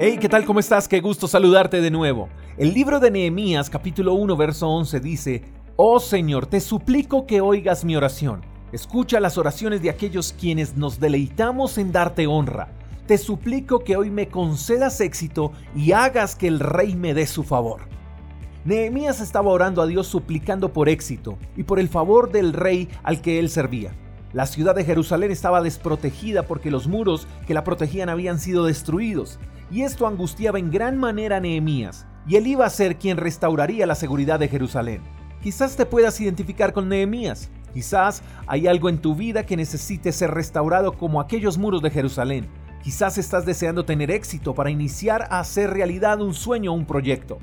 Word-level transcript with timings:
Hey, 0.00 0.18
¿qué 0.20 0.28
tal? 0.28 0.44
¿Cómo 0.44 0.58
estás? 0.58 0.88
Qué 0.88 1.00
gusto 1.00 1.28
saludarte 1.28 1.80
de 1.80 1.90
nuevo. 1.90 2.28
El 2.56 2.74
libro 2.74 2.98
de 2.98 3.12
Nehemías, 3.12 3.70
capítulo 3.70 4.14
1, 4.14 4.36
verso 4.36 4.68
11 4.68 4.98
dice, 4.98 5.44
Oh 5.76 6.00
Señor, 6.00 6.46
te 6.46 6.60
suplico 6.60 7.26
que 7.26 7.40
oigas 7.40 7.84
mi 7.84 7.94
oración. 7.94 8.42
Escucha 8.72 9.20
las 9.20 9.38
oraciones 9.38 9.82
de 9.82 9.90
aquellos 9.90 10.34
quienes 10.38 10.76
nos 10.76 10.98
deleitamos 10.98 11.78
en 11.78 11.92
darte 11.92 12.26
honra. 12.26 12.72
Te 13.06 13.18
suplico 13.18 13.84
que 13.84 13.96
hoy 13.96 14.10
me 14.10 14.26
concedas 14.26 15.00
éxito 15.00 15.52
y 15.76 15.92
hagas 15.92 16.34
que 16.34 16.48
el 16.48 16.58
rey 16.58 16.96
me 16.96 17.14
dé 17.14 17.26
su 17.26 17.44
favor. 17.44 17.82
Nehemías 18.64 19.20
estaba 19.20 19.50
orando 19.50 19.80
a 19.80 19.86
Dios 19.86 20.08
suplicando 20.08 20.72
por 20.72 20.88
éxito 20.88 21.38
y 21.56 21.62
por 21.62 21.78
el 21.78 21.88
favor 21.88 22.32
del 22.32 22.52
rey 22.52 22.88
al 23.04 23.20
que 23.20 23.38
él 23.38 23.48
servía. 23.48 23.92
La 24.32 24.46
ciudad 24.46 24.74
de 24.74 24.84
Jerusalén 24.84 25.30
estaba 25.30 25.62
desprotegida 25.62 26.42
porque 26.42 26.72
los 26.72 26.88
muros 26.88 27.28
que 27.46 27.54
la 27.54 27.62
protegían 27.62 28.08
habían 28.08 28.40
sido 28.40 28.64
destruidos 28.64 29.38
y 29.70 29.82
esto 29.82 30.06
angustiaba 30.06 30.58
en 30.58 30.70
gran 30.70 30.98
manera 30.98 31.36
a 31.36 31.40
Nehemías, 31.40 32.06
y 32.26 32.36
él 32.36 32.46
iba 32.46 32.66
a 32.66 32.70
ser 32.70 32.96
quien 32.96 33.16
restauraría 33.16 33.86
la 33.86 33.94
seguridad 33.94 34.38
de 34.38 34.48
Jerusalén. 34.48 35.02
Quizás 35.42 35.76
te 35.76 35.86
puedas 35.86 36.20
identificar 36.20 36.72
con 36.72 36.88
Nehemías, 36.88 37.50
quizás 37.72 38.22
hay 38.46 38.66
algo 38.66 38.88
en 38.88 38.98
tu 38.98 39.14
vida 39.14 39.44
que 39.44 39.56
necesite 39.56 40.12
ser 40.12 40.30
restaurado 40.30 40.92
como 40.92 41.20
aquellos 41.20 41.58
muros 41.58 41.82
de 41.82 41.90
Jerusalén. 41.90 42.48
Quizás 42.82 43.16
estás 43.16 43.46
deseando 43.46 43.84
tener 43.84 44.10
éxito 44.10 44.54
para 44.54 44.70
iniciar 44.70 45.22
a 45.30 45.40
hacer 45.40 45.70
realidad 45.70 46.20
un 46.20 46.34
sueño 46.34 46.72
o 46.72 46.74
un 46.74 46.84
proyecto. 46.84 47.38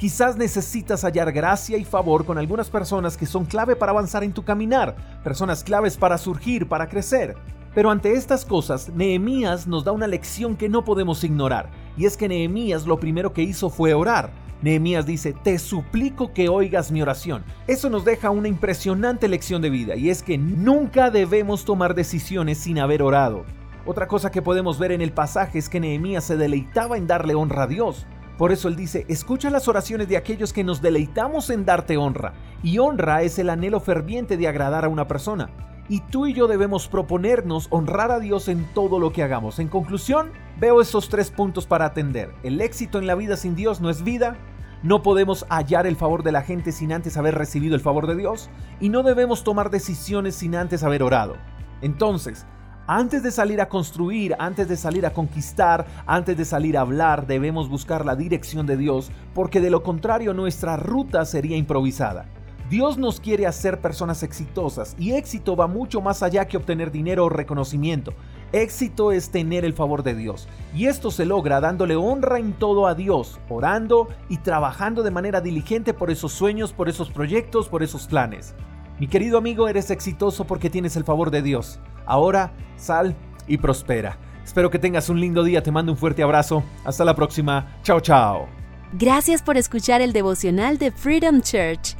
Quizás 0.00 0.36
necesitas 0.36 1.04
hallar 1.04 1.30
gracia 1.30 1.76
y 1.76 1.84
favor 1.84 2.24
con 2.24 2.38
algunas 2.38 2.70
personas 2.70 3.16
que 3.16 3.26
son 3.26 3.44
clave 3.44 3.76
para 3.76 3.92
avanzar 3.92 4.24
en 4.24 4.32
tu 4.32 4.44
caminar, 4.44 4.96
personas 5.22 5.62
claves 5.62 5.96
para 5.96 6.16
surgir, 6.16 6.66
para 6.66 6.88
crecer. 6.88 7.36
Pero 7.74 7.90
ante 7.92 8.14
estas 8.14 8.44
cosas, 8.44 8.88
Nehemías 8.88 9.68
nos 9.68 9.84
da 9.84 9.92
una 9.92 10.08
lección 10.08 10.56
que 10.56 10.68
no 10.68 10.84
podemos 10.84 11.22
ignorar, 11.22 11.70
y 11.96 12.04
es 12.04 12.16
que 12.16 12.28
Nehemías 12.28 12.84
lo 12.84 12.98
primero 12.98 13.32
que 13.32 13.42
hizo 13.42 13.70
fue 13.70 13.94
orar. 13.94 14.32
Nehemías 14.60 15.06
dice, 15.06 15.34
te 15.44 15.56
suplico 15.58 16.34
que 16.34 16.48
oigas 16.48 16.90
mi 16.90 17.00
oración. 17.00 17.44
Eso 17.68 17.88
nos 17.88 18.04
deja 18.04 18.30
una 18.30 18.48
impresionante 18.48 19.28
lección 19.28 19.62
de 19.62 19.70
vida, 19.70 19.94
y 19.94 20.10
es 20.10 20.24
que 20.24 20.36
nunca 20.36 21.10
debemos 21.10 21.64
tomar 21.64 21.94
decisiones 21.94 22.58
sin 22.58 22.80
haber 22.80 23.02
orado. 23.02 23.44
Otra 23.86 24.08
cosa 24.08 24.32
que 24.32 24.42
podemos 24.42 24.78
ver 24.78 24.90
en 24.90 25.00
el 25.00 25.12
pasaje 25.12 25.58
es 25.58 25.68
que 25.68 25.78
Nehemías 25.78 26.24
se 26.24 26.36
deleitaba 26.36 26.96
en 26.96 27.06
darle 27.06 27.36
honra 27.36 27.62
a 27.62 27.68
Dios. 27.68 28.04
Por 28.36 28.50
eso 28.50 28.66
él 28.66 28.74
dice, 28.74 29.06
escucha 29.08 29.48
las 29.48 29.68
oraciones 29.68 30.08
de 30.08 30.16
aquellos 30.16 30.52
que 30.52 30.64
nos 30.64 30.82
deleitamos 30.82 31.50
en 31.50 31.64
darte 31.64 31.96
honra. 31.96 32.32
Y 32.62 32.78
honra 32.78 33.22
es 33.22 33.38
el 33.38 33.48
anhelo 33.48 33.80
ferviente 33.80 34.36
de 34.36 34.48
agradar 34.48 34.84
a 34.84 34.88
una 34.88 35.06
persona 35.06 35.50
y 35.90 36.02
tú 36.02 36.26
y 36.26 36.34
yo 36.34 36.46
debemos 36.46 36.86
proponernos 36.86 37.66
honrar 37.70 38.12
a 38.12 38.20
Dios 38.20 38.46
en 38.46 38.64
todo 38.74 39.00
lo 39.00 39.12
que 39.12 39.24
hagamos. 39.24 39.58
En 39.58 39.66
conclusión, 39.66 40.30
veo 40.60 40.80
esos 40.80 41.08
tres 41.08 41.32
puntos 41.32 41.66
para 41.66 41.84
atender. 41.84 42.32
El 42.44 42.60
éxito 42.60 43.00
en 43.00 43.08
la 43.08 43.16
vida 43.16 43.36
sin 43.36 43.56
Dios 43.56 43.80
no 43.80 43.90
es 43.90 44.04
vida. 44.04 44.36
No 44.84 45.02
podemos 45.02 45.44
hallar 45.50 45.88
el 45.88 45.96
favor 45.96 46.22
de 46.22 46.30
la 46.30 46.42
gente 46.42 46.70
sin 46.70 46.92
antes 46.92 47.16
haber 47.16 47.34
recibido 47.34 47.74
el 47.74 47.80
favor 47.80 48.06
de 48.06 48.14
Dios. 48.14 48.50
Y 48.78 48.88
no 48.88 49.02
debemos 49.02 49.42
tomar 49.42 49.68
decisiones 49.68 50.36
sin 50.36 50.54
antes 50.54 50.84
haber 50.84 51.02
orado. 51.02 51.34
Entonces, 51.82 52.46
antes 52.86 53.24
de 53.24 53.32
salir 53.32 53.60
a 53.60 53.68
construir, 53.68 54.36
antes 54.38 54.68
de 54.68 54.76
salir 54.76 55.04
a 55.06 55.12
conquistar, 55.12 55.86
antes 56.06 56.36
de 56.36 56.44
salir 56.44 56.78
a 56.78 56.82
hablar, 56.82 57.26
debemos 57.26 57.68
buscar 57.68 58.06
la 58.06 58.14
dirección 58.14 58.64
de 58.64 58.76
Dios, 58.76 59.10
porque 59.34 59.60
de 59.60 59.70
lo 59.70 59.82
contrario 59.82 60.34
nuestra 60.34 60.76
ruta 60.76 61.24
sería 61.24 61.56
improvisada. 61.56 62.26
Dios 62.70 62.98
nos 62.98 63.18
quiere 63.18 63.48
hacer 63.48 63.80
personas 63.80 64.22
exitosas 64.22 64.94
y 64.96 65.14
éxito 65.14 65.56
va 65.56 65.66
mucho 65.66 66.00
más 66.00 66.22
allá 66.22 66.46
que 66.46 66.56
obtener 66.56 66.92
dinero 66.92 67.24
o 67.24 67.28
reconocimiento. 67.28 68.14
Éxito 68.52 69.10
es 69.10 69.30
tener 69.32 69.64
el 69.64 69.74
favor 69.74 70.04
de 70.04 70.14
Dios 70.14 70.46
y 70.72 70.86
esto 70.86 71.10
se 71.10 71.24
logra 71.24 71.60
dándole 71.60 71.96
honra 71.96 72.38
en 72.38 72.52
todo 72.52 72.86
a 72.86 72.94
Dios, 72.94 73.40
orando 73.48 74.06
y 74.28 74.36
trabajando 74.38 75.02
de 75.02 75.10
manera 75.10 75.40
diligente 75.40 75.94
por 75.94 76.12
esos 76.12 76.30
sueños, 76.30 76.72
por 76.72 76.88
esos 76.88 77.10
proyectos, 77.10 77.68
por 77.68 77.82
esos 77.82 78.06
planes. 78.06 78.54
Mi 79.00 79.08
querido 79.08 79.36
amigo, 79.36 79.66
eres 79.66 79.90
exitoso 79.90 80.44
porque 80.44 80.70
tienes 80.70 80.94
el 80.94 81.02
favor 81.02 81.32
de 81.32 81.42
Dios. 81.42 81.80
Ahora, 82.06 82.52
sal 82.76 83.16
y 83.48 83.58
prospera. 83.58 84.16
Espero 84.44 84.70
que 84.70 84.78
tengas 84.78 85.08
un 85.08 85.18
lindo 85.18 85.42
día, 85.42 85.60
te 85.60 85.72
mando 85.72 85.90
un 85.90 85.98
fuerte 85.98 86.22
abrazo. 86.22 86.62
Hasta 86.84 87.04
la 87.04 87.16
próxima. 87.16 87.80
Chao, 87.82 87.98
chao. 87.98 88.46
Gracias 88.92 89.42
por 89.42 89.56
escuchar 89.56 90.02
el 90.02 90.12
devocional 90.12 90.78
de 90.78 90.92
Freedom 90.92 91.40
Church 91.40 91.99